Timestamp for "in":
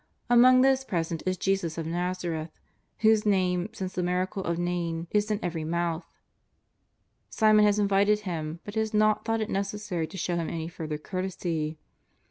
5.29-5.39